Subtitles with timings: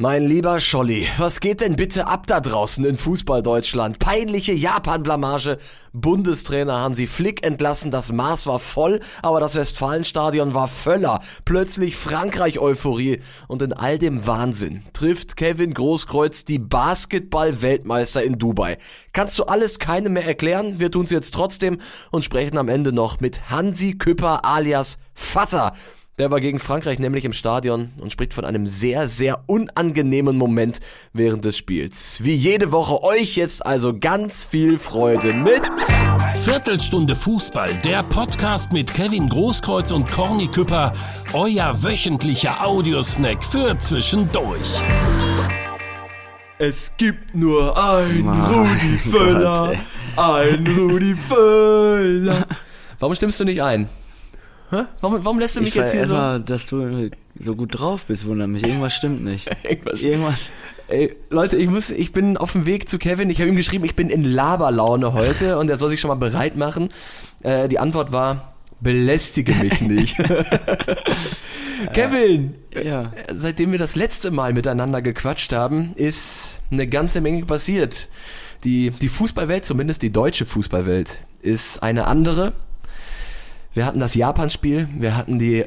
[0.00, 3.98] Mein lieber Scholli, was geht denn bitte ab da draußen in Fußball-Deutschland?
[3.98, 5.58] Peinliche Japan-Blamage.
[5.92, 11.18] Bundestrainer Hansi Flick entlassen, das Maß war voll, aber das Westfalenstadion war völler.
[11.44, 13.22] Plötzlich Frankreich-Euphorie.
[13.48, 18.78] Und in all dem Wahnsinn trifft Kevin Großkreuz die Basketball-Weltmeister in Dubai.
[19.12, 20.78] Kannst du alles keinem mehr erklären?
[20.78, 21.78] Wir tun's jetzt trotzdem
[22.12, 25.72] und sprechen am Ende noch mit Hansi Küpper alias Vater.
[26.18, 30.80] Der war gegen Frankreich nämlich im Stadion und spricht von einem sehr, sehr unangenehmen Moment
[31.12, 32.24] während des Spiels.
[32.24, 35.62] Wie jede Woche euch jetzt also ganz viel Freude mit
[36.38, 40.92] Viertelstunde Fußball, der Podcast mit Kevin Großkreuz und Corny Küpper,
[41.34, 44.80] euer wöchentlicher Audiosnack für zwischendurch.
[46.58, 49.76] Es gibt nur ein Mein Rudi Völler,
[50.16, 52.44] Gott, ein Rudi Völler.
[52.98, 53.88] Warum stimmst du nicht ein?
[54.70, 54.82] Hä?
[55.00, 56.14] Warum, warum lässt du mich ich jetzt hier so...
[56.14, 58.66] erstmal, dass du so gut drauf bist, wundert mich.
[58.66, 59.48] Irgendwas stimmt nicht.
[59.64, 60.38] Irgendwas- Irgendwas.
[60.88, 63.28] Ey, Leute, ich muss, ich bin auf dem Weg zu Kevin.
[63.30, 66.14] Ich habe ihm geschrieben, ich bin in Laberlaune heute und er soll sich schon mal
[66.14, 66.90] bereit machen.
[67.42, 70.16] Äh, die Antwort war, belästige mich nicht.
[71.92, 73.12] Kevin, Ja.
[73.32, 78.08] seitdem wir das letzte Mal miteinander gequatscht haben, ist eine ganze Menge passiert.
[78.64, 82.52] Die, die Fußballwelt, zumindest die deutsche Fußballwelt, ist eine andere.
[83.78, 85.64] Wir hatten das Japan-Spiel, wir hatten die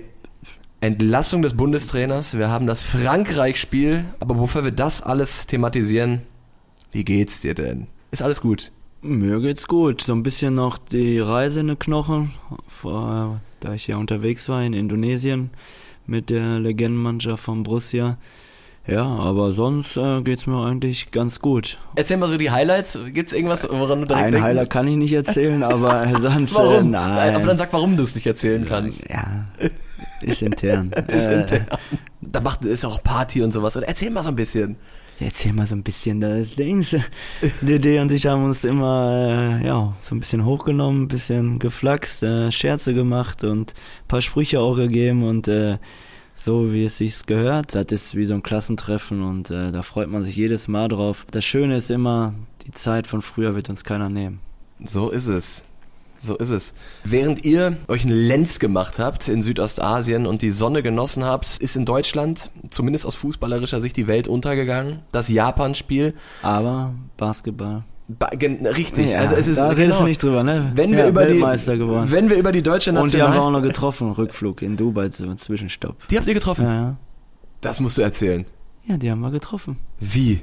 [0.81, 6.23] Entlassung des Bundestrainers, wir haben das Frankreich-Spiel, aber bevor wir das alles thematisieren,
[6.91, 7.87] wie geht's dir denn?
[8.11, 8.73] Ist alles gut?
[9.01, 10.01] Mir geht's gut.
[10.01, 12.33] So ein bisschen noch die Reise in den Knochen,
[12.83, 15.49] da ich ja unterwegs war in Indonesien
[16.05, 18.17] mit der Legendenmannschaft von Borussia.
[18.87, 21.77] Ja, aber sonst äh, geht's mir eigentlich ganz gut.
[21.95, 22.97] Erzähl mal so die Highlights.
[23.13, 26.87] Gibt's irgendwas, woran du direkt Ein denken- Highlight kann ich nicht erzählen, aber sonst Warum?
[26.87, 27.35] Äh, nein.
[27.35, 29.07] Aber dann sag, warum du es nicht erzählen kannst.
[29.07, 29.45] Ja,
[30.21, 30.91] ist intern.
[31.07, 31.67] Ist Äh, intern.
[32.21, 33.75] Da macht ist auch Party und sowas.
[33.75, 34.77] Und erzähl mal so ein bisschen.
[35.19, 36.95] Erzähl mal so ein bisschen das Dings.
[37.61, 42.23] DD und ich haben uns immer, äh, ja, so ein bisschen hochgenommen, ein bisschen geflaxt,
[42.23, 45.77] äh, Scherze gemacht und ein paar Sprüche auch gegeben und äh,
[46.43, 47.75] so wie es sich gehört.
[47.75, 51.25] Das ist wie so ein Klassentreffen und äh, da freut man sich jedes Mal drauf.
[51.31, 52.33] Das Schöne ist immer,
[52.65, 54.39] die Zeit von früher wird uns keiner nehmen.
[54.83, 55.63] So ist es.
[56.23, 56.75] So ist es.
[57.03, 61.75] Während ihr euch einen Lenz gemacht habt in Südostasien und die Sonne genossen habt, ist
[61.75, 64.99] in Deutschland, zumindest aus fußballerischer Sicht, die Welt untergegangen.
[65.11, 66.13] Das Japan-Spiel.
[66.43, 67.83] Aber Basketball.
[68.09, 69.11] Richtig.
[69.11, 69.99] Ja, also es ist da redest genau.
[69.99, 70.71] du nicht drüber, ne?
[70.75, 72.11] Wenn wir ja, über Weltmeister die, geworden.
[72.11, 74.75] wenn wir über die deutsche und die haben wir auch National, noch getroffen, Rückflug in
[74.75, 76.07] Dubai, so Zwischenstopp.
[76.09, 76.65] die habt ihr getroffen.
[76.65, 76.97] Ja, ja.
[77.61, 78.45] Das musst du erzählen.
[78.85, 79.77] Ja, die haben wir getroffen.
[79.99, 80.41] Wie?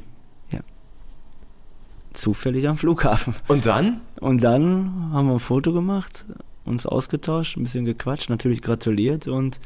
[2.19, 3.33] Zufällig am Flughafen.
[3.47, 4.01] Und dann?
[4.21, 6.25] Und dann haben wir ein Foto gemacht,
[6.65, 9.61] uns ausgetauscht, ein bisschen gequatscht, natürlich gratuliert und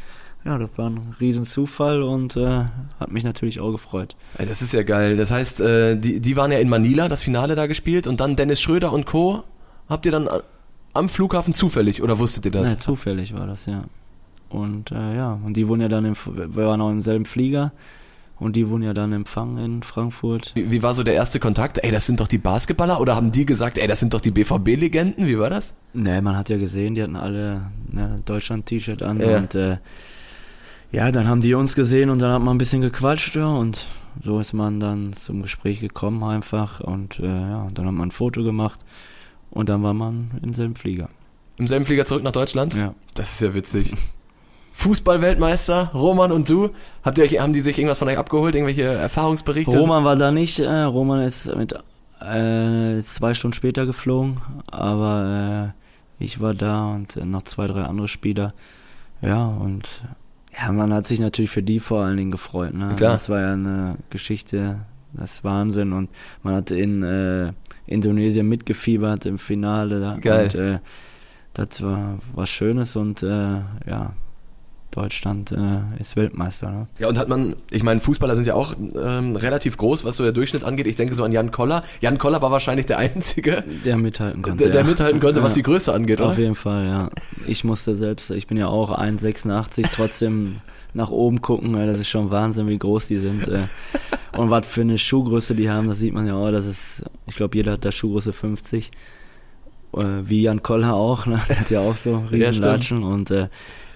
[0.45, 2.65] ja, das war ein Riesenzufall und äh,
[2.99, 4.17] hat mich natürlich auch gefreut.
[4.39, 5.17] Ey, Das ist ja geil.
[5.17, 8.37] Das heißt, äh, die, die waren ja in Manila, das Finale da gespielt und dann
[8.37, 9.45] Dennis Schröder und Co.
[9.89, 10.43] Habt ihr dann a-
[10.95, 12.73] am Flughafen zufällig oder wusstet ihr das?
[12.73, 13.85] Ja, zufällig war das, ja.
[14.49, 17.73] Und äh, ja, und die wurden ja dann, im, wir waren auch im selben Flieger
[18.39, 20.51] und die wurden ja dann empfangen in Frankfurt.
[20.55, 21.79] Wie, wie war so der erste Kontakt?
[21.83, 24.31] Ey, das sind doch die Basketballer oder haben die gesagt, ey, das sind doch die
[24.33, 25.27] BVB-Legenden?
[25.27, 25.75] Wie war das?
[25.95, 29.39] Ne, man hat ja gesehen, die hatten alle ne, Deutschland-T-Shirt an Ja.
[29.39, 29.79] und äh,
[30.93, 33.87] ja, dann haben die uns gesehen und dann hat man ein bisschen gequatscht ja, und
[34.23, 38.11] so ist man dann zum Gespräch gekommen einfach und äh, ja, dann hat man ein
[38.11, 38.81] Foto gemacht
[39.51, 41.09] und dann war man im selben Flieger.
[41.57, 42.75] Im selben Flieger zurück nach Deutschland?
[42.75, 42.95] Ja.
[43.15, 43.95] Das ist ja witzig.
[44.75, 46.71] Fußball-Weltmeister, Roman und du,
[47.03, 49.79] habt ihr euch, haben die sich irgendwas von euch abgeholt, irgendwelche Erfahrungsberichte?
[49.79, 51.75] Roman war da nicht, äh, Roman ist mit
[52.21, 55.73] äh, zwei Stunden später geflogen, aber
[56.21, 58.55] äh, ich war da und äh, noch zwei, drei andere Spieler.
[59.21, 60.03] Ja, und
[60.59, 62.75] ja, man hat sich natürlich für die vor allen Dingen gefreut.
[62.75, 62.95] Ne?
[62.97, 63.13] Klar.
[63.13, 64.81] Das war ja eine Geschichte,
[65.13, 66.11] das ist Wahnsinn und
[66.43, 67.53] man hat in äh,
[67.87, 70.01] Indonesien mitgefiebert im Finale.
[70.01, 70.17] Da.
[70.17, 70.45] Geil.
[70.45, 70.79] Und äh,
[71.55, 73.27] das war was Schönes und äh,
[73.87, 74.15] ja,
[74.93, 76.71] Deutschland äh, ist Weltmeister.
[76.71, 76.87] Ne?
[76.99, 80.23] Ja, und hat man, ich meine, Fußballer sind ja auch ähm, relativ groß, was so
[80.23, 80.87] der Durchschnitt angeht.
[80.87, 81.83] Ich denke so an Jan Koller.
[82.01, 84.65] Jan Koller war wahrscheinlich der Einzige, Der mithalten konnte.
[84.65, 84.87] der, der ja.
[84.87, 85.57] mithalten konnte, was Ja.
[85.57, 86.39] die Größe angeht, Auf oder?
[86.43, 87.09] jeden Fall, ja.
[87.47, 90.61] Ich musste selbst, ich bin ja auch 1,86, trotzdem
[90.95, 93.49] nach oben gucken, weil das ist schon Wahnsinn, wie groß die sind.
[93.49, 93.65] äh.
[94.37, 97.37] Und was für eine Schuhgröße die haben, das sieht man ja auch, das ist, ich
[97.37, 98.91] glaube, jeder hat da Schuhgröße 50.
[99.95, 101.39] Äh, Wie Jan Koller auch, ne?
[101.49, 102.25] der hat ja auch so.
[102.33, 103.49] Riesenlatschen und äh,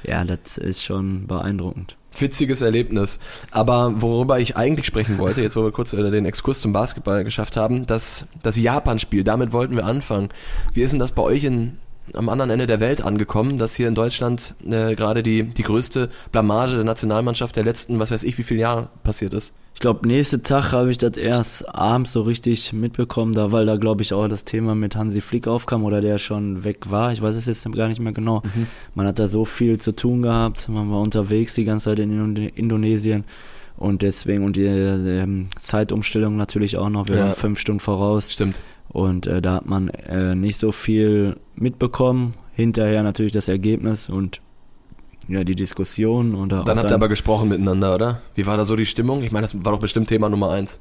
[0.07, 1.97] ja, das ist schon beeindruckend.
[2.19, 3.19] Witziges Erlebnis.
[3.51, 7.57] Aber worüber ich eigentlich sprechen wollte, jetzt wo wir kurz den Exkurs zum Basketball geschafft
[7.57, 10.31] haben, das, das Japan-Spiel, damit wollten wir anfangen.
[10.73, 11.79] Wie ist denn das bei euch in,
[12.15, 16.09] am anderen Ende der Welt angekommen, dass hier in Deutschland äh, gerade die, die größte
[16.33, 19.53] Blamage der Nationalmannschaft der letzten, was weiß ich, wie viele Jahre passiert ist?
[19.77, 23.77] Ich glaube, nächste Tag habe ich das erst abends so richtig mitbekommen, da weil da
[23.77, 27.13] glaube ich auch das Thema mit Hansi Flick aufkam oder der schon weg war.
[27.13, 28.43] Ich weiß es jetzt gar nicht mehr genau.
[28.43, 28.69] Mhm.
[28.95, 32.37] Man hat da so viel zu tun gehabt, man war unterwegs die ganze Zeit in
[32.55, 33.25] Indonesien
[33.77, 37.09] und deswegen und die äh, Zeitumstellung natürlich auch noch.
[37.09, 37.25] Wir ja.
[37.25, 38.33] waren fünf Stunden voraus.
[38.33, 38.59] Stimmt.
[38.89, 42.33] Und äh, da hat man äh, nicht so viel mitbekommen.
[42.55, 44.41] Hinterher natürlich das Ergebnis und
[45.29, 46.35] ja, die Diskussion.
[46.35, 48.23] Und dann habt ihr aber gesprochen miteinander, oder?
[48.35, 49.23] Wie war da so die Stimmung?
[49.23, 50.81] Ich meine, das war doch bestimmt Thema Nummer eins.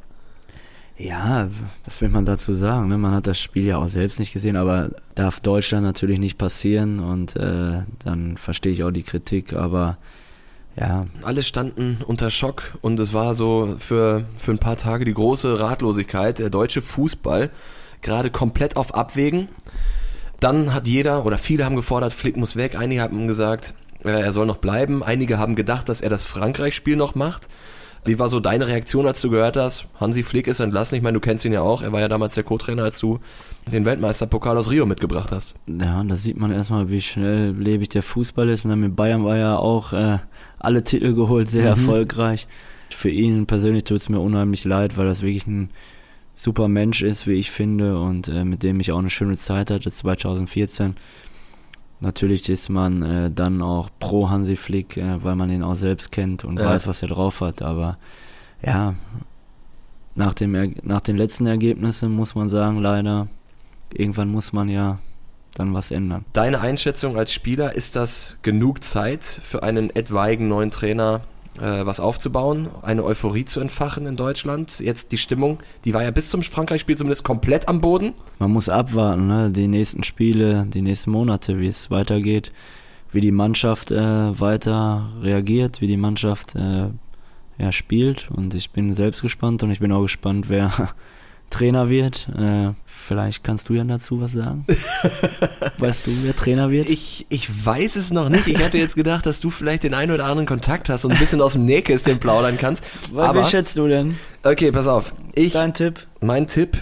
[0.98, 1.50] Ja,
[1.84, 2.88] was will man dazu sagen?
[2.88, 2.98] Ne?
[2.98, 7.02] Man hat das Spiel ja auch selbst nicht gesehen, aber darf Deutschland natürlich nicht passieren
[7.02, 9.98] und äh, dann verstehe ich auch die Kritik, aber
[10.78, 11.06] ja.
[11.24, 15.60] Alle standen unter Schock und es war so für, für ein paar Tage die große
[15.60, 16.40] Ratlosigkeit.
[16.40, 17.50] Der deutsche Fußball
[18.02, 19.48] gerade komplett auf Abwägen.
[20.40, 22.76] Dann hat jeder oder viele haben gefordert, Flick muss weg.
[22.78, 23.74] Einige haben gesagt,
[24.12, 25.04] er soll noch bleiben.
[25.04, 27.48] Einige haben gedacht, dass er das Frankreich-Spiel noch macht.
[28.06, 30.96] Wie war so deine Reaktion, als du gehört hast, Hansi Flick ist entlassen?
[30.96, 31.82] Ich meine, du kennst ihn ja auch.
[31.82, 33.20] Er war ja damals der Co-Trainer, als du
[33.72, 35.56] den Weltmeisterpokal aus Rio mitgebracht hast.
[35.66, 38.64] Ja, da sieht man erstmal, wie schnell lebig der Fußball ist.
[38.64, 40.20] Und dann mit Bayern war ja auch äh,
[40.60, 41.82] alle Titel geholt, sehr mhm.
[41.82, 42.48] erfolgreich.
[42.92, 45.72] Für ihn persönlich tut es mir unheimlich leid, weil das wirklich ein
[46.36, 49.72] super Mensch ist, wie ich finde, und äh, mit dem ich auch eine schöne Zeit
[49.72, 50.96] hatte, 2014.
[52.00, 56.12] Natürlich ist man äh, dann auch pro Hansi Flick, äh, weil man ihn auch selbst
[56.12, 56.66] kennt und ja.
[56.66, 57.62] weiß, was er drauf hat.
[57.62, 57.98] Aber
[58.66, 58.96] ja,
[60.16, 63.28] nach, dem nach den letzten Ergebnissen muss man sagen, leider,
[63.94, 65.00] irgendwann muss man ja
[65.56, 66.26] dann was ändern.
[66.34, 71.22] Deine Einschätzung als Spieler, ist das genug Zeit für einen etwaigen neuen Trainer
[71.60, 74.80] äh, was aufzubauen, eine Euphorie zu entfachen in Deutschland.
[74.80, 78.14] Jetzt die Stimmung, die war ja bis zum Frankreich-Spiel zumindest komplett am Boden.
[78.40, 79.50] Man muss abwarten, ne?
[79.52, 82.52] die nächsten Spiele, die nächsten Monate, wie es weitergeht,
[83.12, 86.90] wie die Mannschaft äh, weiter reagiert, wie die Mannschaft äh,
[87.58, 88.30] ja, spielt.
[88.32, 90.72] Und ich bin selbst gespannt und ich bin auch gespannt, wer
[91.50, 92.28] Trainer wird.
[92.38, 94.66] Äh, vielleicht kannst du ja dazu was sagen.
[95.78, 96.90] weißt du, wer Trainer wird?
[96.90, 98.48] Ich, ich weiß es noch nicht.
[98.48, 101.20] Ich hatte jetzt gedacht, dass du vielleicht den einen oder anderen Kontakt hast und ein
[101.20, 102.84] bisschen aus dem Nähkästchen plaudern kannst.
[103.12, 104.18] Was Aber, schätzt du denn?
[104.44, 105.14] Okay, pass auf.
[105.34, 106.00] Ich, Dein Tipp?
[106.22, 106.78] Mein Tipp.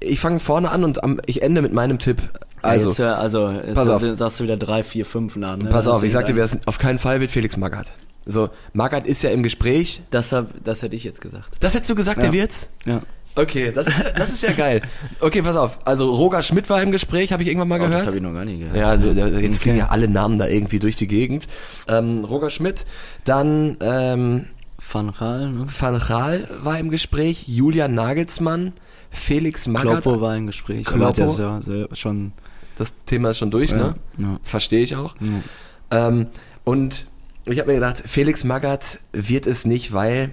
[0.00, 2.22] Ich fange vorne an und am, ich ende mit meinem Tipp.
[2.62, 4.02] Also, jetzt, also jetzt pass auf.
[4.02, 5.64] sagst du wieder drei, vier, fünf Namen.
[5.64, 5.70] Ne?
[5.70, 7.92] Pass auf, ich sag dir, auf keinen Fall wird Felix Magath.
[8.24, 10.02] So, Magath ist ja im Gespräch.
[10.10, 11.56] Das, hab, das hätte ich jetzt gesagt.
[11.60, 12.24] Das hättest du gesagt, ja.
[12.24, 12.70] der wird's?
[12.84, 13.02] Ja.
[13.34, 14.82] Okay, das ist, das ist ja geil.
[15.20, 15.78] Okay, pass auf.
[15.84, 18.00] Also Roger Schmidt war im Gespräch, habe ich irgendwann mal oh, gehört.
[18.00, 18.76] Das habe ich noch gar nicht gehört.
[18.76, 21.46] Ja, jetzt fliegen ja alle Namen da irgendwie durch die Gegend.
[21.88, 22.84] Ähm, Roger Schmidt,
[23.24, 24.46] dann ähm,
[24.92, 25.66] Van Gaal, ne?
[25.66, 28.72] Van Gaal war im Gespräch, Julian Nagelsmann,
[29.10, 30.02] Felix Magath.
[30.02, 30.84] Kloppo war im Gespräch.
[30.84, 31.36] Kloppo.
[31.38, 31.60] Ja
[31.92, 32.32] schon
[32.76, 33.94] das Thema ist schon durch, ja, ne?
[34.18, 34.40] Ja.
[34.42, 35.14] Verstehe ich auch.
[35.20, 36.08] Ja.
[36.08, 36.26] Ähm,
[36.64, 37.06] und
[37.44, 40.32] ich habe mir gedacht, Felix Magath wird es nicht, weil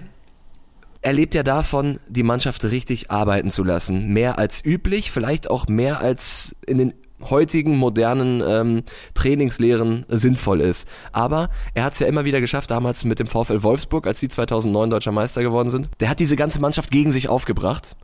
[1.01, 4.09] er lebt ja davon, die Mannschaft richtig arbeiten zu lassen.
[4.09, 10.87] Mehr als üblich, vielleicht auch mehr als in den heutigen modernen ähm, Trainingslehren sinnvoll ist.
[11.11, 14.29] Aber er hat es ja immer wieder geschafft, damals mit dem VfL Wolfsburg, als sie
[14.29, 15.89] 2009 deutscher Meister geworden sind.
[15.99, 17.95] Der hat diese ganze Mannschaft gegen sich aufgebracht.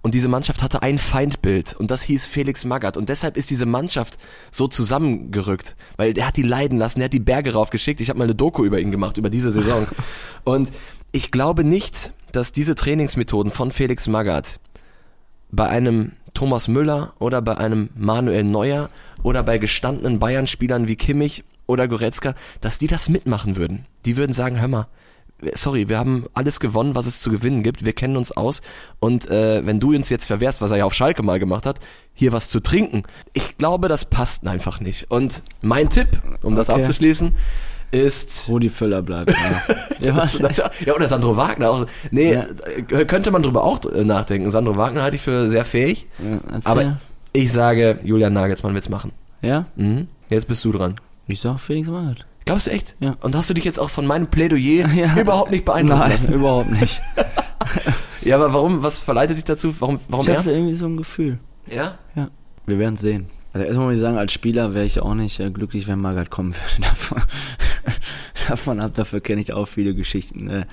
[0.00, 2.96] Und diese Mannschaft hatte ein Feindbild und das hieß Felix Magath.
[2.96, 4.18] Und deshalb ist diese Mannschaft
[4.52, 8.00] so zusammengerückt, weil der hat die leiden lassen, der hat die Berge raufgeschickt.
[8.00, 9.88] Ich habe mal eine Doku über ihn gemacht, über diese Saison.
[10.44, 10.70] und
[11.10, 14.60] ich glaube nicht, dass diese Trainingsmethoden von Felix Magath
[15.50, 18.90] bei einem Thomas Müller oder bei einem Manuel Neuer
[19.22, 23.86] oder bei gestandenen Bayern-Spielern wie Kimmich oder Goretzka, dass die das mitmachen würden.
[24.04, 24.86] Die würden sagen, hör mal,
[25.54, 27.84] sorry, wir haben alles gewonnen, was es zu gewinnen gibt.
[27.84, 28.62] Wir kennen uns aus.
[28.98, 31.78] Und äh, wenn du uns jetzt verwehrst, was er ja auf Schalke mal gemacht hat,
[32.14, 35.10] hier was zu trinken, ich glaube, das passt einfach nicht.
[35.10, 36.08] Und mein Tipp,
[36.42, 36.80] um das okay.
[36.80, 37.34] abzuschließen,
[37.90, 38.48] ist.
[38.48, 39.32] Rudi Völler bleibt.
[40.00, 40.24] Ja.
[40.28, 40.50] ja,
[40.84, 41.86] ja, oder Sandro Wagner auch.
[42.10, 43.04] Nee, ja.
[43.04, 44.50] könnte man drüber auch nachdenken.
[44.50, 46.06] Sandro Wagner halte ich für sehr fähig.
[46.18, 46.98] Ja, aber
[47.32, 49.12] ich sage, Julian Nagelsmann wird's machen.
[49.42, 49.66] Ja?
[49.76, 50.08] Mhm.
[50.30, 50.96] Jetzt bist du dran.
[51.26, 52.26] Ich sag Felix Magath.
[52.44, 52.96] Glaubst du echt?
[52.98, 53.16] Ja.
[53.20, 55.16] Und hast du dich jetzt auch von meinem Plädoyer ja.
[55.18, 56.32] überhaupt nicht beeindrucken Nein, lassen?
[56.34, 57.02] überhaupt nicht.
[58.22, 59.74] ja, aber warum, was verleitet dich dazu?
[59.80, 61.38] Warum, warum ich hatte irgendwie so ein Gefühl.
[61.66, 61.98] Ja?
[62.14, 62.30] Ja.
[62.66, 63.26] Wir werden sehen.
[63.58, 66.30] Also erstmal muss ich sagen, als Spieler wäre ich auch nicht äh, glücklich, wenn Magath
[66.30, 66.88] kommen würde.
[66.88, 67.22] Davon,
[68.48, 70.48] davon ab, dafür kenne ich auch viele Geschichten.
[70.48, 70.64] Äh,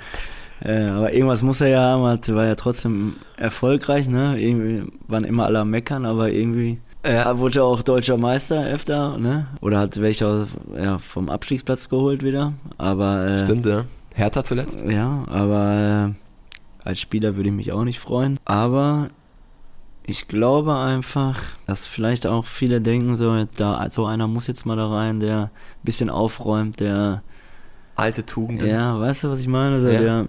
[0.61, 4.39] äh, aber irgendwas muss er ja haben, war ja trotzdem erfolgreich, ne?
[4.39, 7.37] Irgendwie waren immer alle am Meckern, aber irgendwie ja.
[7.39, 9.47] wurde er auch deutscher Meister öfter, ne?
[9.61, 12.53] Oder hat welcher ja, vom Abstiegsplatz geholt wieder.
[12.77, 13.85] Aber äh, Stimmt, ja.
[14.13, 14.85] Hertha zuletzt.
[14.87, 18.37] Ja, aber äh, als Spieler würde ich mich auch nicht freuen.
[18.45, 19.09] Aber
[20.07, 24.75] ich glaube einfach, dass vielleicht auch viele denken, so, da, so einer muss jetzt mal
[24.75, 25.49] da rein, der ein
[25.83, 27.23] bisschen aufräumt, der
[27.95, 28.67] alte Tugenden.
[28.67, 29.75] Ja, weißt du, was ich meine?
[29.75, 29.99] Also ja.
[29.99, 30.27] der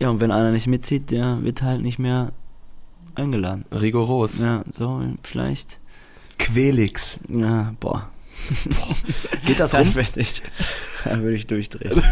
[0.00, 2.32] ja, und wenn einer nicht mitzieht, der wird halt nicht mehr
[3.14, 3.66] eingeladen.
[3.70, 4.40] Rigoros.
[4.40, 5.78] Ja, so vielleicht.
[6.38, 7.20] Quelix.
[7.28, 8.08] Ja, boah.
[9.46, 9.84] Geht das rum?
[9.84, 10.42] Dann würde ich,
[11.04, 12.02] dann würde ich durchdrehen.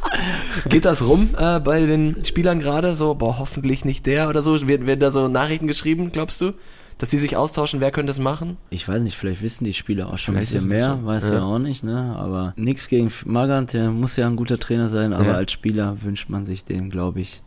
[0.68, 2.94] Geht das rum äh, bei den Spielern gerade?
[2.94, 4.68] So, boah, hoffentlich nicht der oder so.
[4.68, 6.52] Werden, werden da so Nachrichten geschrieben, glaubst du?
[6.98, 8.56] Dass die sich austauschen, wer könnte es machen?
[8.70, 10.94] Ich weiß nicht, vielleicht wissen die Spieler auch schon ein Vielleicht bisschen wissen sie mehr,
[10.96, 11.06] schon.
[11.06, 11.34] weiß Ja.
[11.36, 11.42] ja.
[11.44, 12.16] auch nicht, ne?
[12.18, 15.34] Aber nichts gegen Magant, der muss ja ein guter Trainer sein, aber Ja.
[15.34, 17.40] als Spieler wünscht man sich den, glaube ich,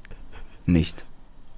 [0.66, 1.06] nicht.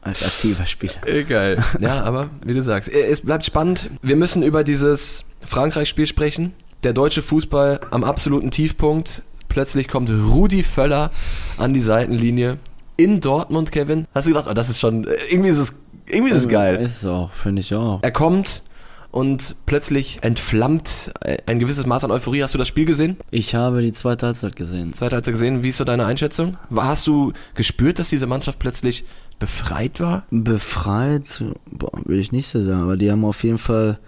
[0.01, 0.95] Als aktiver Spieler.
[1.29, 1.63] Geil.
[1.79, 3.89] Ja, aber wie du sagst, es bleibt spannend.
[4.01, 6.51] Wir müssen über dieses Frankreich-Spiel sprechen.
[6.83, 9.23] Der deutsche Fußball am absoluten Tiefpunkt.
[9.47, 11.11] Plötzlich kommt Rudi Völler
[11.57, 12.57] an die Seitenlinie
[12.97, 14.05] in Dortmund, Kevin.
[14.13, 15.75] Hast du gedacht, oh, das ist schon, irgendwie ist es,
[16.07, 16.75] irgendwie ist es geil.
[16.75, 17.99] Ist es auch, finde ich auch.
[18.01, 18.63] Er kommt
[19.11, 21.13] und plötzlich entflammt
[21.45, 22.43] ein gewisses Maß an Euphorie.
[22.43, 23.15] Hast du das Spiel gesehen?
[23.31, 24.93] Ich habe die zweite Halbzeit gesehen.
[24.93, 25.63] Zweite Halbzeit gesehen.
[25.63, 26.57] Wie ist so deine Einschätzung?
[26.75, 29.05] Hast du gespürt, dass diese Mannschaft plötzlich
[29.39, 30.25] befreit war?
[30.31, 33.99] Befreit, boah, will ich nicht so sagen, aber die haben auf jeden Fall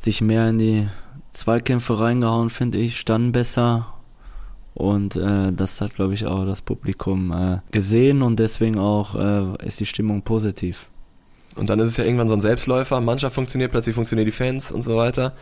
[0.00, 0.88] sich mehr in die
[1.38, 3.94] Zweikämpfe reingehauen, finde ich, standen besser.
[4.74, 9.64] Und äh, das hat, glaube ich, auch das Publikum äh, gesehen und deswegen auch äh,
[9.64, 10.88] ist die Stimmung positiv.
[11.54, 13.00] Und dann ist es ja irgendwann so ein Selbstläufer.
[13.00, 15.32] Mannschaft funktioniert, plötzlich funktionieren die Fans und so weiter.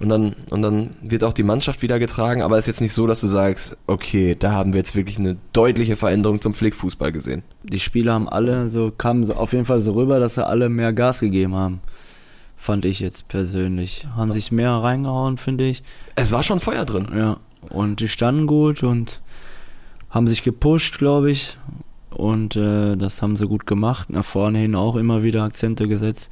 [0.00, 2.42] Und dann, und dann wird auch die Mannschaft wieder getragen.
[2.42, 5.18] Aber es ist jetzt nicht so, dass du sagst, okay, da haben wir jetzt wirklich
[5.18, 7.42] eine deutliche Veränderung zum Flickfußball gesehen.
[7.62, 10.68] Die Spieler haben alle so, kamen so auf jeden Fall so rüber, dass sie alle
[10.68, 11.80] mehr Gas gegeben haben.
[12.62, 14.06] Fand ich jetzt persönlich.
[14.14, 15.82] Haben sich mehr reingehauen, finde ich.
[16.14, 17.08] Es war schon Feuer drin.
[17.12, 17.38] Ja,
[17.70, 19.20] und die standen gut und
[20.10, 21.58] haben sich gepusht, glaube ich.
[22.10, 24.10] Und äh, das haben sie gut gemacht.
[24.10, 26.30] Nach vorne hin auch immer wieder Akzente gesetzt.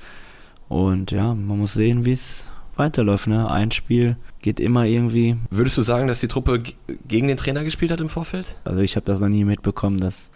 [0.69, 2.47] Und ja, man muss sehen, wie es
[2.77, 3.27] weiterläuft.
[3.27, 3.51] Ne?
[3.51, 5.37] Ein Spiel geht immer irgendwie.
[5.51, 6.63] Würdest du sagen, dass die Truppe
[7.09, 8.57] gegen den Trainer gespielt hat im Vorfeld?
[8.63, 10.31] Also ich habe das noch nie mitbekommen, dass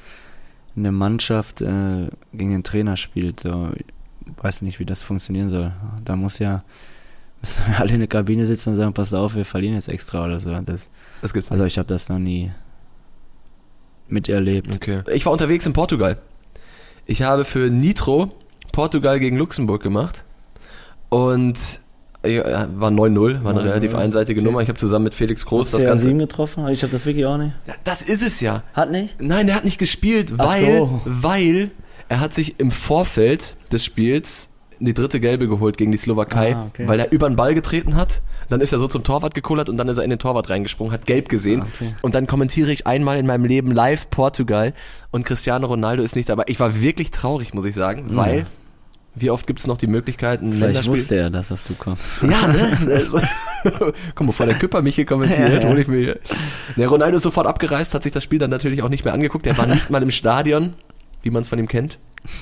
[0.75, 3.39] eine Mannschaft äh, gegen den Trainer spielt.
[3.39, 3.71] So,
[4.41, 5.73] weiß nicht, wie das funktionieren soll.
[6.05, 6.65] Da muss ja
[7.41, 10.25] müssen wir alle in der Kabine sitzen und sagen, pass auf, wir verlieren jetzt extra
[10.25, 10.51] oder so.
[10.65, 10.89] Das,
[11.21, 12.51] Das gibt's also ich habe das noch nie
[14.09, 14.75] miterlebt.
[14.75, 15.03] Okay.
[15.13, 16.19] Ich war unterwegs in Portugal.
[17.07, 18.33] Ich habe für Nitro
[18.73, 20.25] Portugal gegen Luxemburg gemacht.
[21.11, 21.81] Und
[22.25, 24.47] ja, war 9-0, war eine 9-0, relativ einseitige okay.
[24.47, 24.63] Nummer.
[24.63, 26.09] Ich habe zusammen mit Felix Groß das Hast du Ganze.
[26.09, 26.69] CR7 getroffen?
[26.69, 27.55] Ich habe das wirklich auch nicht.
[27.85, 28.63] Das ist es ja.
[28.73, 29.21] Hat nicht?
[29.21, 31.01] Nein, der hat nicht gespielt, Ach weil, so.
[31.05, 31.71] weil
[32.09, 36.67] er hat sich im Vorfeld des Spiels die dritte Gelbe geholt gegen die Slowakei, Ah,
[36.69, 36.87] okay.
[36.89, 38.23] weil er über den Ball getreten hat.
[38.51, 40.93] Dann ist er so zum Torwart gekullert und dann ist er in den Torwart reingesprungen,
[40.93, 41.63] hat gelb gesehen.
[41.63, 41.95] Ah, okay.
[42.03, 44.75] Und dann kommentiere ich einmal in meinem Leben live Portugal
[45.13, 46.45] und Cristiano Ronaldo ist nicht dabei.
[46.49, 48.47] Ich war wirklich traurig, muss ich sagen, weil
[49.15, 50.93] wie oft gibt es noch die Möglichkeit, ein Vielleicht Länderspiel...
[50.93, 52.23] wusste er, dass das du kommst.
[52.25, 52.77] Ja, ne?
[52.91, 53.21] Also,
[54.17, 55.69] Komm, bevor der Küpper mich hier kommentiert, Ja, ja.
[55.69, 56.19] hol ich mir hier.
[56.77, 59.47] Der Ronaldo ist sofort abgereist, hat sich das Spiel dann natürlich auch nicht mehr angeguckt.
[59.47, 60.75] Er war nicht mal im Stadion,
[61.25, 61.99] wie man es von ihm kennt.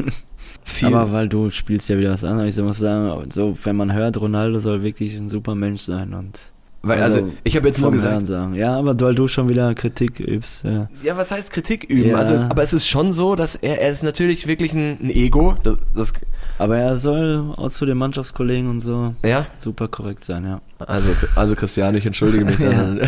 [0.65, 0.89] Viel.
[0.89, 2.57] Aber weil du spielst ja wieder was anderes.
[2.57, 6.53] Ich muss sagen, so, wenn man hört, Ronaldo soll wirklich ein super Mensch sein und
[6.85, 8.29] weil, also, ich habe jetzt nur gesagt.
[8.55, 10.65] Ja, aber weil du schon wieder Kritik übst.
[10.65, 10.89] Ja.
[11.05, 12.11] ja, was heißt Kritik üben?
[12.11, 12.17] Ja.
[12.17, 15.57] Also, aber es ist schon so, dass er, er ist natürlich wirklich ein, ein Ego.
[15.63, 16.13] Das, das,
[16.59, 20.61] Aber er soll auch zu den Mannschaftskollegen und so ja, super korrekt sein, ja.
[20.81, 22.71] also, also Christian, ich entschuldige mich Ja.
[22.71, 23.01] an,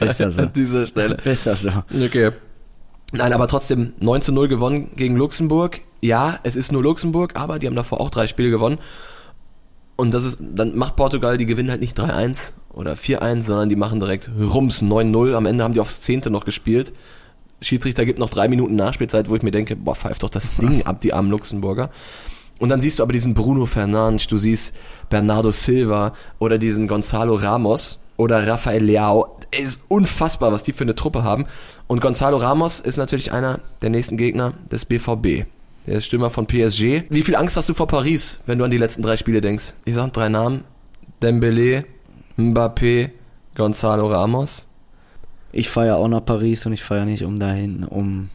[0.00, 1.16] an dieser Stelle.
[1.22, 1.70] Besser so.
[1.94, 2.32] Okay.
[3.12, 5.80] Nein, aber trotzdem 9 zu 0 gewonnen gegen Luxemburg.
[6.00, 8.78] Ja, es ist nur Luxemburg, aber die haben davor auch drei Spiele gewonnen.
[9.96, 13.76] Und das ist, dann macht Portugal, die gewinnen halt nicht 3-1 oder 4-1, sondern die
[13.76, 15.34] machen direkt Rums 9-0.
[15.34, 16.92] Am Ende haben die aufs Zehnte noch gespielt.
[17.60, 20.86] Schiedsrichter gibt noch drei Minuten Nachspielzeit, wo ich mir denke, boah, pfeift doch das Ding
[20.86, 21.90] ab, die armen Luxemburger.
[22.58, 24.74] Und dann siehst du aber diesen Bruno Fernandes, du siehst
[25.08, 29.38] Bernardo Silva oder diesen Gonzalo Ramos oder Rafael Leao.
[29.50, 31.46] Es ist unfassbar, was die für eine Truppe haben.
[31.86, 35.46] Und Gonzalo Ramos ist natürlich einer der nächsten Gegner des BVB.
[35.86, 37.04] Der ist Stürmer von PSG.
[37.08, 39.72] Wie viel Angst hast du vor Paris, wenn du an die letzten drei Spiele denkst?
[39.86, 40.64] Ich sag drei Namen.
[41.22, 41.86] Dembele,
[42.36, 43.10] Mbappé,
[43.56, 44.66] Gonzalo Ramos.
[45.50, 48.28] Ich feiere auch nach Paris und ich feiere nicht um dahin, um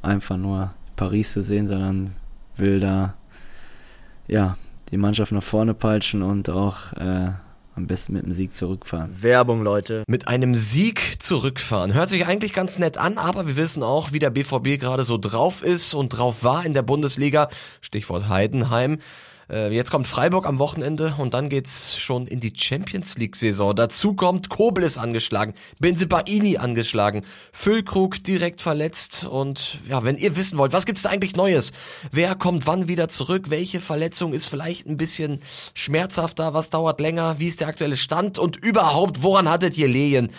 [0.00, 2.16] einfach nur Paris zu sehen, sondern
[2.56, 3.14] will da
[4.26, 4.56] ja
[4.90, 7.32] die Mannschaft nach vorne peitschen und auch äh,
[7.76, 9.22] am besten mit dem Sieg zurückfahren.
[9.22, 10.04] Werbung, Leute.
[10.06, 11.94] mit einem Sieg zurückfahren.
[11.94, 15.18] Hört sich eigentlich ganz nett an, aber wir wissen auch, wie der BVB gerade so
[15.18, 17.48] drauf ist und drauf war in der Bundesliga.
[17.80, 18.98] Stichwort Heidenheim.
[19.50, 23.74] Äh, Jetzt kommt Freiburg am Wochenende und dann geht's schon in die Champions League Saison.
[23.74, 30.58] Dazu kommt Kobel ist angeschlagen, Benzebaini angeschlagen, Füllkrug direkt verletzt und ja, wenn ihr wissen
[30.58, 31.72] wollt, was gibt's da eigentlich Neues?
[32.10, 33.50] Wer kommt wann wieder zurück?
[33.50, 35.40] Welche Verletzung ist vielleicht ein bisschen
[35.74, 36.54] schmerzhafter?
[36.54, 37.38] Was dauert länger?
[37.38, 38.38] Wie ist der aktuelle Stand?
[38.38, 40.30] Und überhaupt, woran hattet ihr Lehen?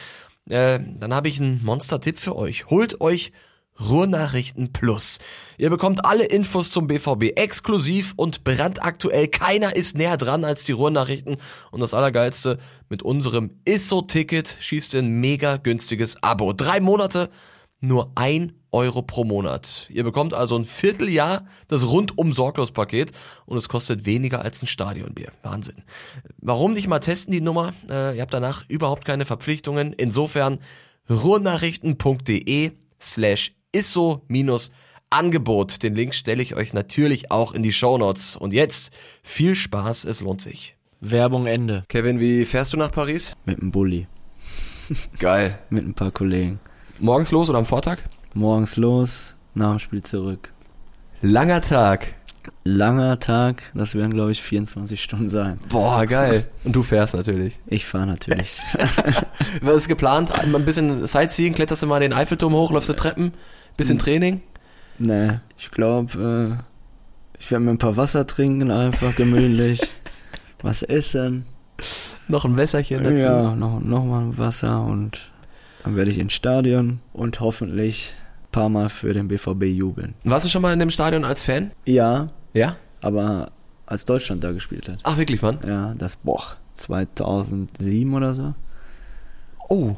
[0.50, 2.68] Äh, dann habe ich einen Monster-Tipp für euch.
[2.68, 3.32] Holt euch
[3.80, 5.20] Ruhrnachrichten Plus.
[5.58, 9.28] Ihr bekommt alle Infos zum BVB exklusiv und brandaktuell.
[9.28, 11.38] Keiner ist näher dran als die Ruhrnachrichten.
[11.72, 12.58] Und das Allergeilste,
[12.90, 16.54] mit unserem ISSO-Ticket schießt ihr ein mega günstiges Abo.
[16.54, 17.30] Drei Monate,
[17.82, 19.88] nur ein Euro pro Monat.
[19.90, 23.12] Ihr bekommt also ein Vierteljahr das rundum sorglos Paket
[23.46, 25.32] und es kostet weniger als ein Stadionbier.
[25.44, 25.84] Wahnsinn.
[26.38, 27.74] Warum nicht mal testen die Nummer?
[27.90, 29.94] Äh, ihr habt danach überhaupt keine Verpflichtungen.
[29.94, 30.60] Insofern
[31.10, 35.84] ruhrnachrichten.de slash isso-angebot.
[35.84, 38.36] Den Link stelle ich euch natürlich auch in die Show Notes.
[38.36, 40.76] Und jetzt viel Spaß, es lohnt sich.
[41.02, 41.84] Werbung Ende.
[41.90, 43.36] Kevin, wie fährst du nach Paris?
[43.46, 44.08] Mit dem Bulli.
[45.20, 45.60] Geil.
[45.70, 46.60] Mit ein paar Kollegen.
[47.00, 48.00] Morgens los oder am Vortag?
[48.34, 50.52] Morgens los, nach dem Spiel zurück.
[51.22, 52.14] Langer Tag.
[52.64, 55.60] Langer Tag, das werden glaube ich 24 Stunden sein.
[55.70, 56.48] Boah, geil.
[56.64, 57.60] Und du fährst natürlich.
[57.68, 58.60] Ich fahre natürlich.
[59.62, 60.32] Was ist geplant?
[60.32, 63.34] Ein bisschen Sightseeing, kletterst du mal den Eiffelturm hoch, läufst du Treppen,
[63.78, 64.42] bisschen Training?
[64.98, 69.82] nee, ich glaube, äh, ich werde mir ein paar Wasser trinken, einfach gemütlich.
[70.62, 71.46] was essen.
[72.28, 73.26] Noch ein Wässerchen dazu.
[73.26, 75.32] Ja, noch, noch mal ein Wasser und
[75.84, 78.16] dann werde ich ins Stadion und hoffentlich
[78.46, 80.16] ein paar Mal für den BVB jubeln.
[80.24, 81.72] Warst du schon mal in dem Stadion als Fan?
[81.86, 82.78] Ja, Ja?
[83.02, 83.52] aber
[83.86, 85.00] als Deutschland da gespielt hat.
[85.04, 85.60] Ach, wirklich, wann?
[85.68, 86.42] Ja, das, boah,
[86.74, 88.56] 2007 oder so.
[89.70, 89.96] Oh.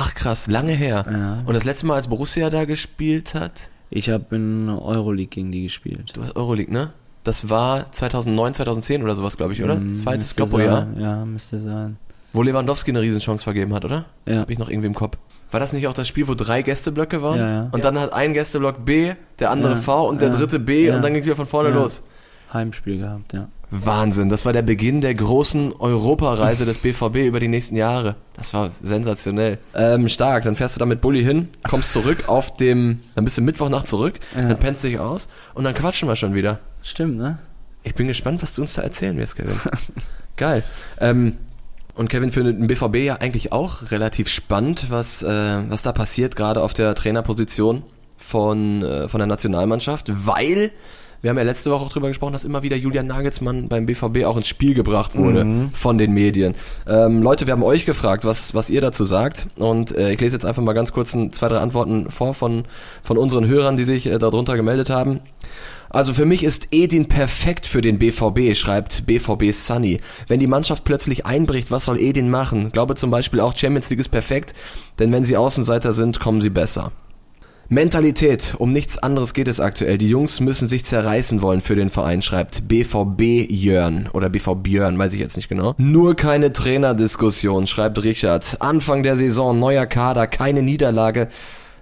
[0.00, 1.04] Ach krass, lange her.
[1.10, 1.42] Ja.
[1.44, 5.64] Und das letzte Mal, als Borussia da gespielt hat, Ich habe in Euroleague gegen die
[5.64, 6.16] gespielt.
[6.16, 6.92] du hast Euroleague, ne?
[7.24, 9.74] Das war 2009, 2010 oder sowas, glaube ich, oder?
[9.74, 10.96] Hm, Zweites sein.
[10.98, 11.98] Ja, müsste sein.
[12.32, 14.04] Wo Lewandowski eine Riesenchance vergeben hat, oder?
[14.24, 14.40] Ja.
[14.40, 15.18] Hab ich noch irgendwie im Kopf.
[15.50, 17.38] War das nicht auch das Spiel, wo drei Gästeblöcke waren?
[17.38, 17.68] Ja, ja.
[17.72, 21.02] Und dann hat ein Gästeblock B, der andere Ja, V und der dritte B und
[21.02, 22.04] dann ging es wieder von vorne los.
[22.52, 23.48] Heimspiel gehabt, ja.
[23.70, 28.16] Wahnsinn, das war der Beginn der großen Europareise des BVB über die nächsten Jahre.
[28.34, 29.58] Das war sensationell.
[29.74, 33.36] Ähm, stark, dann fährst du da mit Bulli hin, kommst zurück auf dem, dann bist
[33.36, 34.48] du Mittwochnacht zurück, Ja.
[34.48, 36.60] dann pennst dich aus und dann quatschen wir schon wieder.
[36.82, 37.38] Stimmt, ne?
[37.82, 39.54] Ich bin gespannt, was du uns da erzählen wirst, Kevin.
[40.36, 40.64] Geil.
[40.98, 41.36] Ähm,
[41.94, 46.36] und Kevin findet den BVB ja eigentlich auch relativ spannend, was, äh, was da passiert,
[46.36, 47.82] gerade auf der Trainerposition
[48.16, 50.70] von, äh, von der Nationalmannschaft, weil
[51.20, 54.24] wir haben ja letzte Woche auch drüber gesprochen, dass immer wieder Julian Nagelsmann beim BVB
[54.24, 56.54] auch ins Spiel gebracht wurde von den Medien.
[56.86, 59.48] Ähm, Leute, wir haben euch gefragt, was, was ihr dazu sagt.
[59.56, 62.64] Und äh, ich lese jetzt einfach mal ganz kurz ein, zwei, drei Antworten vor von,
[63.02, 65.20] von unseren Hörern, die sich äh, darunter gemeldet haben.
[65.90, 70.00] Also für mich ist Edin perfekt für den BVB, schreibt BVB Sunny.
[70.26, 72.72] Wenn die Mannschaft plötzlich einbricht, was soll Edin machen?
[72.72, 74.52] Glaube zum Beispiel auch Champions League ist perfekt,
[74.98, 76.92] denn wenn sie Außenseiter sind, kommen sie besser.
[77.70, 79.98] Mentalität, um nichts anderes geht es aktuell.
[79.98, 84.98] Die Jungs müssen sich zerreißen wollen für den Verein, schreibt BVB Jörn oder BV Björn,
[84.98, 85.74] weiß ich jetzt nicht genau.
[85.76, 88.56] Nur keine Trainerdiskussion, schreibt Richard.
[88.60, 91.28] Anfang der Saison, neuer Kader, keine Niederlage.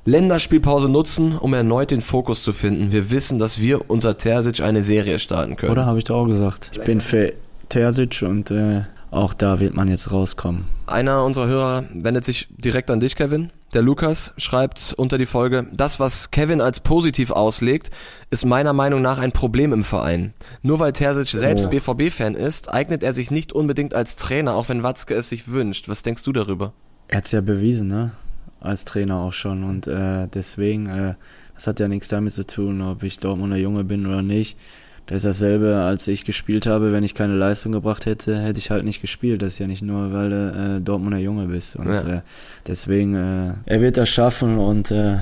[0.05, 2.91] Länderspielpause nutzen, um erneut den Fokus zu finden.
[2.91, 5.71] Wir wissen, dass wir unter Terzic eine Serie starten können.
[5.71, 6.73] Oder habe ich doch auch gesagt.
[6.73, 7.33] Ich bin für
[7.69, 10.65] Terzic und äh, auch da wird man jetzt rauskommen.
[10.87, 13.51] Einer unserer Hörer wendet sich direkt an dich, Kevin.
[13.73, 17.91] Der Lukas schreibt unter die Folge, das, was Kevin als positiv auslegt,
[18.31, 20.35] ist meiner Meinung nach ein Problem im Verein.
[20.63, 21.69] Nur weil Terzic selbst.
[21.71, 25.89] BVB-Fan ist, eignet er sich nicht unbedingt als Trainer, auch wenn Watzke es sich wünscht.
[25.89, 26.73] Was denkst du darüber?
[27.09, 28.13] Er hat's ja bewiesen, ne?
[28.61, 29.65] Als Trainer auch schon.
[29.65, 31.15] Und äh, deswegen, äh,
[31.55, 34.57] das hat ja nichts damit zu tun, ob ich Dortmunder Junge bin oder nicht.
[35.07, 36.93] Das ist dasselbe, als ich gespielt habe.
[36.93, 39.41] Wenn ich keine Leistung gebracht hätte, hätte ich halt nicht gespielt.
[39.41, 41.77] Das ist ja nicht nur, weil du äh, Dortmunder Junge bist.
[41.77, 42.17] Und Ja.
[42.17, 42.21] äh,
[42.67, 45.19] deswegen, äh, er wird das schaffen und äh,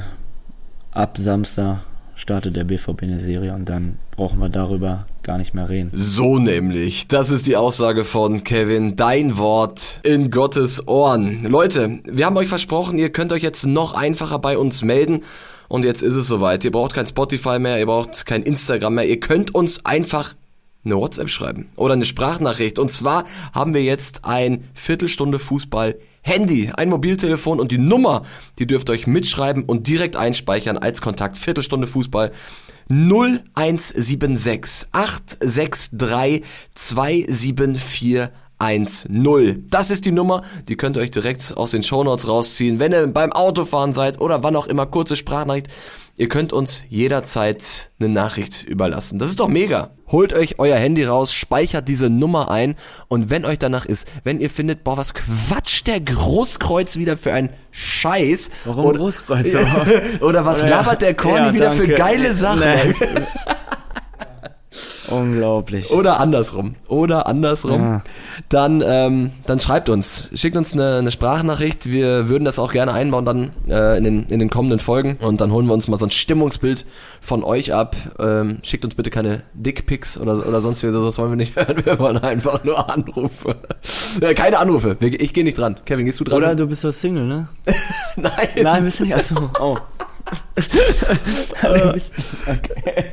[0.92, 1.80] ab Samstag
[2.14, 5.90] startet der BVB eine Serie und dann brauchen wir darüber gar nicht mehr reden.
[5.94, 7.08] So nämlich.
[7.08, 8.94] Das ist die Aussage von Kevin.
[8.94, 11.42] Dein Wort in Gottes Ohren.
[11.42, 15.22] Leute, wir haben euch versprochen, ihr könnt euch jetzt noch einfacher bei uns melden.
[15.68, 16.64] Und jetzt ist es soweit.
[16.64, 19.08] Ihr braucht kein Spotify mehr, ihr braucht kein Instagram mehr.
[19.08, 20.34] Ihr könnt uns einfach
[20.84, 22.78] eine WhatsApp schreiben oder eine Sprachnachricht.
[22.78, 28.22] Und zwar haben wir jetzt ein Viertelstunde Fußball Handy, ein Mobiltelefon und die Nummer,
[28.58, 31.38] die dürft ihr euch mitschreiben und direkt einspeichern als Kontakt.
[31.38, 32.32] Viertelstunde Fußball
[32.90, 36.42] 0176 863
[38.64, 39.64] 2741.
[39.70, 43.06] Das ist die Nummer, die könnt ihr euch direkt aus den Shownotes rausziehen, wenn ihr
[43.08, 45.68] beim Autofahren seid oder wann auch immer, kurze Sprachnachricht.
[46.16, 49.18] Ihr könnt uns jederzeit eine Nachricht überlassen.
[49.18, 49.90] Das ist doch mega.
[50.06, 52.76] Holt euch euer Handy raus, speichert diese Nummer ein
[53.08, 57.32] und wenn euch danach ist, wenn ihr findet, boah, was quatscht der Großkreuz wieder für
[57.32, 58.50] ein Scheiß?
[58.64, 59.54] Warum oder, Großkreuz?
[60.20, 60.76] oder was Oder ja.
[60.76, 61.94] labert der Corny Ja, wieder für danke.
[61.96, 62.60] geile Sachen?
[62.60, 62.94] Nee.
[65.10, 65.90] Unglaublich.
[65.90, 66.76] Oder andersrum.
[66.88, 67.80] Oder andersrum.
[67.80, 68.02] Ja.
[68.48, 70.30] Dann, ähm, dann schreibt uns.
[70.34, 71.90] Schickt uns eine, eine Sprachnachricht.
[71.90, 75.16] Wir würden das auch gerne einbauen dann äh, in, den, in den kommenden Folgen.
[75.20, 76.86] Und dann holen wir uns mal so ein Stimmungsbild
[77.20, 77.96] von euch ab.
[78.18, 80.86] Ähm, schickt uns bitte keine Dickpics oder, oder sonst wie.
[80.90, 81.84] Das wollen wir nicht hören.
[81.84, 83.56] Wir wollen einfach nur Anrufe.
[84.20, 84.96] Äh, keine Anrufe.
[85.00, 85.76] Ich gehe nicht dran.
[85.84, 86.38] Kevin, gehst du dran?
[86.38, 87.48] Oder du bist doch Single, ne?
[88.16, 88.48] Nein.
[88.62, 89.14] Nein, bist du nicht.
[89.14, 89.76] Achso, oh.
[92.46, 93.04] Okay.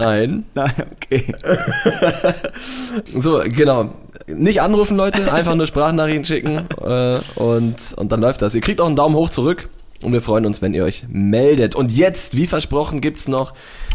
[0.00, 0.44] Nein.
[0.54, 1.34] Nein, okay.
[3.18, 3.90] So, genau.
[4.26, 8.54] Nicht anrufen, Leute, einfach nur Sprachnachrichten schicken äh, und, und dann läuft das.
[8.54, 9.68] Ihr kriegt auch einen Daumen hoch zurück
[10.02, 11.74] und wir freuen uns, wenn ihr euch meldet.
[11.74, 13.54] Und jetzt, wie versprochen, gibt's noch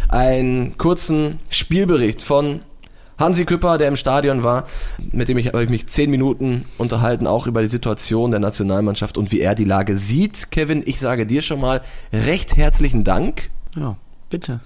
[0.10, 2.62] einen kurzen Spielbericht von
[3.18, 4.66] Hansi Küpper, der im Stadion war,
[5.12, 9.18] mit dem ich, habe ich mich zehn Minuten unterhalten, auch über die Situation der Nationalmannschaft
[9.18, 10.52] und wie er die Lage sieht.
[10.52, 13.50] Kevin, ich sage dir schon mal recht herzlichen Dank.
[13.78, 13.96] Ja,
[14.30, 14.60] bitte.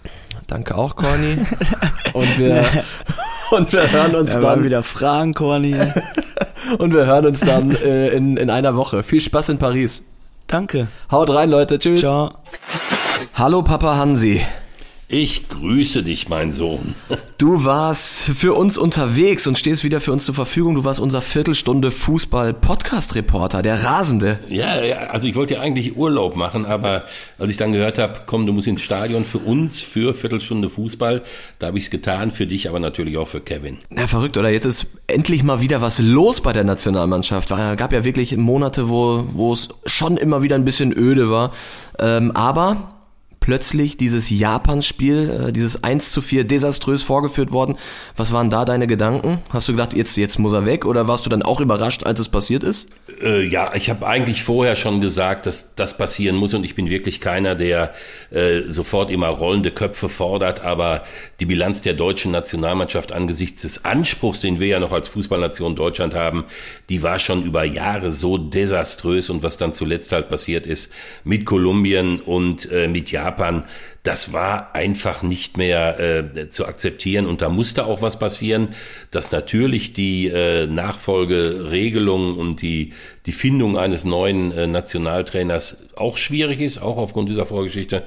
[0.50, 1.38] Danke auch, Corny.
[2.14, 2.66] Und wir,
[3.52, 5.76] und wir hören uns Da dann wieder Fragen, Corny.
[6.80, 9.04] Und wir hören uns dann äh, in, in einer Woche.
[9.04, 10.04] Viel Spaß in Paris.
[10.48, 10.88] Danke.
[11.12, 11.78] Haut rein, Leute.
[11.78, 12.02] Tschüss.
[12.02, 12.32] Ciao.
[13.36, 14.42] Hallo, Papa Hansi.
[15.12, 16.94] Ich grüße dich, mein Sohn.
[17.40, 20.76] Du warst für uns unterwegs und stehst wieder für uns zur Verfügung.
[20.76, 24.38] Du warst unser Viertelstunde Fußball-Podcast-Reporter, der Rasende.
[24.50, 27.06] Ja, ja, also ich wollte ja eigentlich Urlaub machen, aber
[27.40, 31.24] als ich dann gehört habe, komm, du musst ins Stadion für uns, für Viertelstunde Fußball,
[31.58, 33.80] da habe ich es getan, für dich, aber natürlich auch für Kevin.
[33.90, 34.52] Ja, verrückt, oder?
[34.52, 37.50] Jetzt ist endlich mal wieder was los bei der Nationalmannschaft.
[37.50, 41.52] War, gab ja wirklich Monate, wo, wo es schon immer wieder ein bisschen öde war.
[41.98, 42.99] Ähm, aber
[43.40, 47.78] plötzlich dieses Japan-Spiel, äh, dieses 1 zu 4 desaströs vorgeführt worden.
[48.16, 49.40] Was waren da deine Gedanken?
[49.50, 50.86] Hast du gedacht, jetzt, jetzt muss er weg?
[50.86, 52.94] Oder warst du dann auch überrascht, als es passiert ist?
[53.22, 56.90] Äh, ja, ich habe eigentlich vorher schon gesagt, dass das passieren muss und ich bin
[56.90, 57.94] wirklich keiner, der
[58.32, 61.04] äh, sofort immer rollende Köpfe fordert, aber
[61.40, 66.14] die Bilanz der deutschen Nationalmannschaft angesichts des Anspruchs, den wir ja noch als Fußballnation Deutschland
[66.16, 66.46] haben,
[66.90, 70.92] die war schon über Jahre so desaströs und was dann zuletzt halt passiert ist
[71.24, 73.29] mit Kolumbien und äh, mit Japan,
[74.04, 78.70] das war einfach nicht mehr äh, zu akzeptieren und da musste auch was passieren,
[79.12, 82.94] dass natürlich die äh, Nachfolgeregelung und die,
[83.26, 88.04] die Findung eines neuen äh, Nationaltrainers auch schwierig ist, auch aufgrund dieser Vorgeschichte.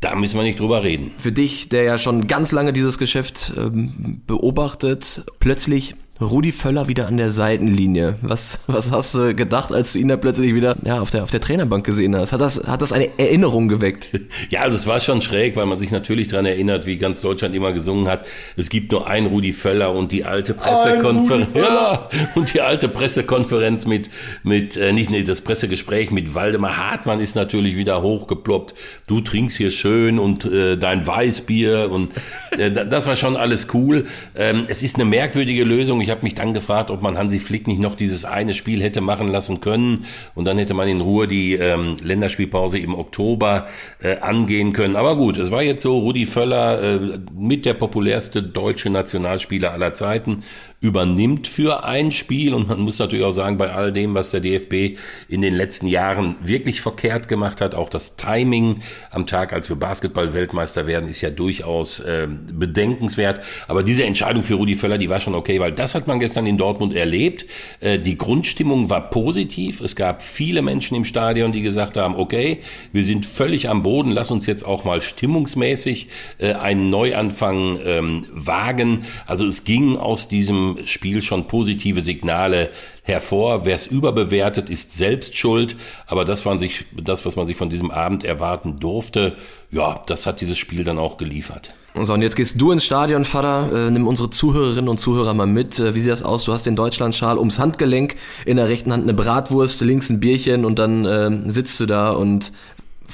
[0.00, 1.12] Da müssen wir nicht drüber reden.
[1.18, 7.06] Für dich, der ja schon ganz lange dieses Geschäft ähm, beobachtet, plötzlich Rudi Völler wieder
[7.06, 8.16] an der Seitenlinie.
[8.20, 11.30] Was, was hast du gedacht, als du ihn da plötzlich wieder ja, auf, der, auf
[11.30, 12.32] der Trainerbank gesehen hast?
[12.32, 14.08] Hat das, hat das eine Erinnerung geweckt?
[14.48, 17.72] Ja, das war schon schräg, weil man sich natürlich dran erinnert, wie ganz Deutschland immer
[17.72, 18.24] gesungen hat.
[18.56, 21.48] Es gibt nur einen Rudi Völler und die alte Pressekonferenz.
[21.54, 24.10] Ja, und die alte Pressekonferenz mit,
[24.42, 28.74] mit äh, nicht nee, das Pressegespräch mit Waldemar Hartmann ist natürlich wieder hochgeploppt.
[29.06, 32.12] Du trinkst hier schön und äh, dein Weißbier und
[32.58, 34.06] äh, das war schon alles cool.
[34.34, 36.00] Ähm, es ist eine merkwürdige Lösung.
[36.00, 39.00] Ich habe mich dann gefragt, ob man Hansi Flick nicht noch dieses eine Spiel hätte
[39.00, 43.66] machen lassen können und dann hätte man in Ruhe die ähm, Länderspielpause im Oktober
[44.02, 44.96] äh, angehen können.
[44.96, 49.94] Aber gut, es war jetzt so, Rudi Völler äh, mit der populärste deutsche Nationalspieler aller
[49.94, 50.42] Zeiten
[50.80, 54.40] übernimmt für ein Spiel und man muss natürlich auch sagen, bei all dem, was der
[54.40, 59.68] DFB in den letzten Jahren wirklich verkehrt gemacht hat, auch das Timing am Tag, als
[59.68, 63.40] wir Basketball-Weltmeister werden, ist ja durchaus äh, bedenkenswert.
[63.68, 66.46] Aber diese Entscheidung für Rudi Völler, die war schon okay, weil das hat man gestern
[66.46, 67.44] in Dortmund erlebt.
[67.80, 69.82] Äh, die Grundstimmung war positiv.
[69.82, 74.12] Es gab viele Menschen im Stadion, die gesagt haben, okay, wir sind völlig am Boden,
[74.12, 79.04] lass uns jetzt auch mal stimmungsmäßig äh, einen Neuanfang ähm, wagen.
[79.26, 82.70] Also es ging aus diesem Spiel schon positive Signale
[83.02, 83.64] hervor.
[83.64, 85.76] Wer es überbewertet, ist selbst schuld.
[86.06, 89.36] Aber das, waren sich, das, was man sich von diesem Abend erwarten durfte,
[89.70, 91.74] ja, das hat dieses Spiel dann auch geliefert.
[91.94, 93.88] So, und jetzt gehst du ins Stadion, Vater.
[93.88, 95.78] Äh, nimm unsere Zuhörerinnen und Zuhörer mal mit.
[95.80, 96.44] Äh, wie sieht das aus?
[96.44, 98.14] Du hast den Deutschlandschal ums Handgelenk,
[98.46, 102.10] in der rechten Hand eine Bratwurst, links ein Bierchen und dann äh, sitzt du da
[102.10, 102.52] und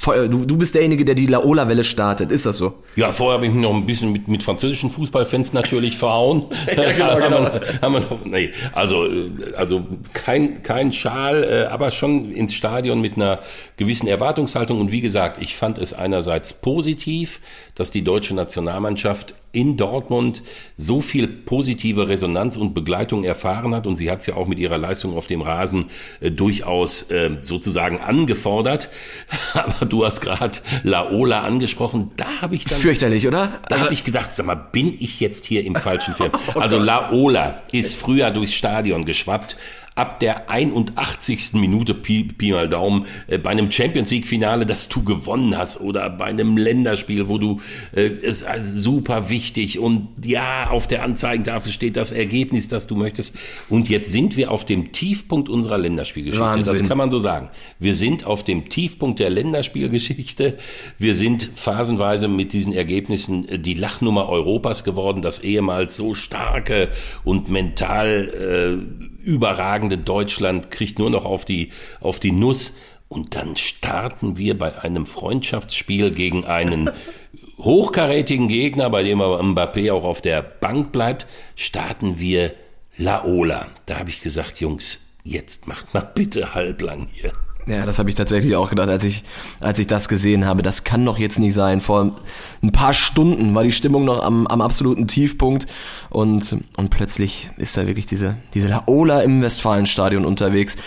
[0.05, 2.31] du, du bist derjenige, der die Laola-Welle startet.
[2.31, 2.75] Ist das so?
[2.95, 6.45] Ja, vorher habe ich mich noch ein bisschen mit, mit französischen Fußballfans natürlich verhauen.
[6.77, 7.39] Ja, genau, haben, genau.
[7.43, 12.53] Wir, haben wir noch, nee, also, äh, also kein, kein Schal, äh, aber schon ins
[12.53, 13.39] Stadion mit einer
[13.77, 14.79] gewissen Erwartungshaltung.
[14.79, 17.39] Und wie gesagt, ich fand es einerseits positiv,
[17.73, 20.43] dass die deutsche Nationalmannschaft in Dortmund
[20.77, 24.59] so viel positive Resonanz und Begleitung erfahren hat und sie hat es ja auch mit
[24.59, 25.85] ihrer Leistung auf dem Rasen
[26.19, 28.89] äh, durchaus äh, sozusagen angefordert.
[29.53, 33.59] Aber du hast gerade Laola angesprochen, da habe ich dann Fürchterlich, oder?
[33.67, 36.31] da Also, habe ich gedacht, sag mal, bin ich jetzt hier im falschen Film?
[36.53, 39.57] Also Laola ist früher durchs Stadion geschwappt.
[39.97, 41.53] Ab der 81.
[41.53, 45.81] Minute Pi, Pi mal Daumen äh, bei einem Champions League Finale, das du gewonnen hast
[45.81, 47.61] oder bei einem Länderspiel, wo du
[47.95, 52.95] äh, es also super wichtig und ja, auf der Anzeigentafel steht das Ergebnis, das du
[52.95, 53.35] möchtest.
[53.69, 56.45] Und jetzt sind wir auf dem Tiefpunkt unserer Länderspielgeschichte.
[56.45, 56.73] Wahnsinn.
[56.73, 57.49] Das kann man so sagen.
[57.79, 60.57] Wir sind auf dem Tiefpunkt der Länderspielgeschichte.
[60.97, 66.89] Wir sind phasenweise mit diesen Ergebnissen äh, die Lachnummer Europas geworden, das ehemals so starke
[67.23, 72.75] und mental äh, überragende Deutschland kriegt nur noch auf die, auf die Nuss.
[73.09, 76.89] Und dann starten wir bei einem Freundschaftsspiel gegen einen
[77.57, 82.53] hochkarätigen Gegner, bei dem aber Mbappé auch auf der Bank bleibt, starten wir
[82.97, 83.67] Laola.
[83.85, 87.33] Da habe ich gesagt, Jungs, jetzt macht mal bitte halblang hier.
[87.67, 89.23] Ja, das habe ich tatsächlich auch gedacht, als ich,
[89.59, 90.61] als ich das gesehen habe.
[90.61, 91.81] Das kann doch jetzt nicht sein.
[91.81, 92.15] Vor
[92.63, 95.67] ein paar Stunden war die Stimmung noch am, am absoluten Tiefpunkt
[96.09, 100.77] und, und plötzlich ist da wirklich diese, diese Laola im Westfalenstadion unterwegs.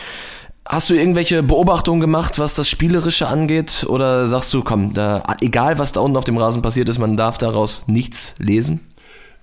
[0.65, 3.85] Hast du irgendwelche Beobachtungen gemacht, was das Spielerische angeht?
[3.89, 7.17] Oder sagst du, komm, da, egal was da unten auf dem Rasen passiert ist, man
[7.17, 8.81] darf daraus nichts lesen?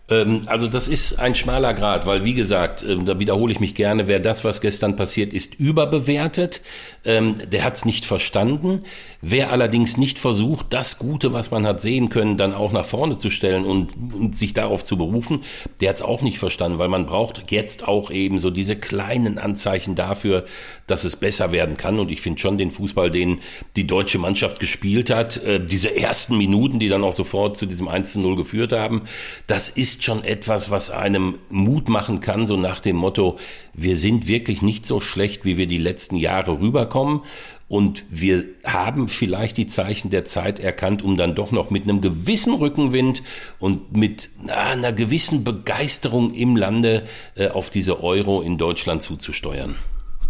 [0.10, 3.76] Ähm, also das ist ein schmaler Grad, weil wie gesagt, ähm, da wiederhole ich mich
[3.76, 6.62] gerne, wer das, was gestern passiert ist, überbewertet,
[7.04, 8.82] ähm, der hat es nicht verstanden.
[9.22, 13.18] Wer allerdings nicht versucht, das Gute, was man hat sehen können, dann auch nach vorne
[13.18, 15.44] zu stellen und, und sich darauf zu berufen,
[15.82, 19.40] der hat es auch nicht verstanden, weil man braucht jetzt auch eben so diese kleinen
[19.40, 20.46] Anzeichen dafür,
[20.86, 22.00] dass es besser werden kann.
[22.00, 23.42] Und ich finde schon den Fußball, den
[23.76, 27.88] die deutsche Mannschaft gespielt hat, äh, diese ersten Minuten, die dann auch sofort zu diesem
[27.88, 29.02] 1 zu 0 geführt haben,
[29.48, 33.38] das ist schon etwas, was einem Mut machen kann, so nach dem Motto,
[33.74, 37.22] wir sind wirklich nicht so schlecht, wie wir die letzten Jahre rüberkommen.
[37.70, 42.00] Und wir haben vielleicht die Zeichen der Zeit erkannt, um dann doch noch mit einem
[42.00, 43.24] gewissen Rückenwind
[43.60, 47.06] und mit einer gewissen Begeisterung im Lande
[47.36, 49.76] äh, auf diese Euro in Deutschland zuzusteuern.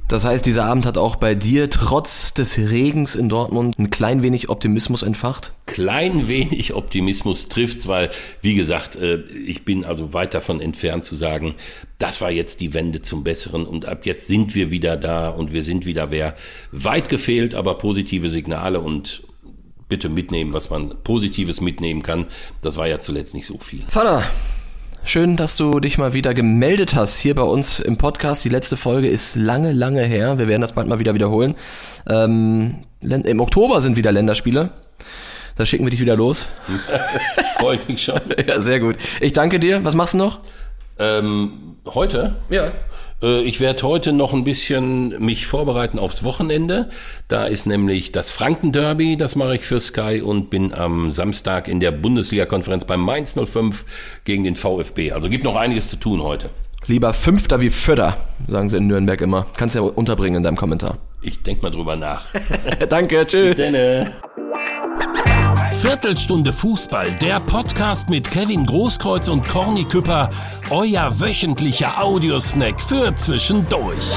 [0.08, 4.24] Das heißt, dieser Abend hat auch bei dir trotz des Regens in Dortmund ein klein
[4.24, 5.52] wenig Optimismus entfacht?
[5.66, 8.10] Klein wenig Optimismus trifft's, weil,
[8.42, 11.56] wie gesagt, äh, ich bin also weit davon entfernt zu sagen,
[11.98, 15.52] das war jetzt die Wende zum Besseren und ab jetzt sind wir wieder da und
[15.52, 16.36] wir sind wieder wer.
[16.72, 19.24] Weit gefehlt, aber positive Signale und
[19.90, 22.28] bitte mitnehmen, was man Positives mitnehmen kann.
[22.62, 23.84] Das war ja zuletzt nicht so viel.
[23.90, 24.24] Vater,
[25.08, 28.44] Schön, dass du dich mal wieder gemeldet hast hier bei uns im Podcast.
[28.44, 30.38] Die letzte Folge ist lange, lange her.
[30.38, 31.56] Wir werden das bald mal wieder wiederholen.
[32.10, 34.72] Ähm, Im Oktober sind wieder Länderspiele.
[35.56, 36.50] Da schicken wir dich wieder los.
[37.58, 38.20] Freue ich mich schon.
[38.46, 38.98] ja, sehr gut.
[39.22, 39.86] Ich danke dir.
[39.86, 40.42] Was machst du noch?
[41.00, 42.36] Ähm, heute?
[42.50, 42.74] Ja.
[43.22, 46.90] Äh, ich werde heute noch ein bisschen mich vorbereiten aufs Wochenende.
[47.28, 51.80] Da ist nämlich das Franken-Derby, das mache ich für Sky und bin am Samstag in
[51.80, 53.86] der Bundesliga-Konferenz beim Mainz 05
[54.24, 55.12] gegen den VfB.
[55.12, 56.50] Also gibt noch einiges zu tun heute.
[56.86, 58.16] Lieber Fünfter wie Vierter,
[58.48, 59.46] sagen sie in Nürnberg immer.
[59.58, 60.98] Kannst ja unterbringen in deinem Kommentar.
[61.22, 62.28] Ich denk mal drüber nach.
[62.90, 63.56] Danke, tschüss.
[63.56, 64.14] Bis denne.
[66.00, 70.30] Viertelstunde Fußball, der Podcast mit Kevin Großkreuz und Corny Küpper,
[70.70, 74.16] euer wöchentlicher Audiosnack für zwischendurch.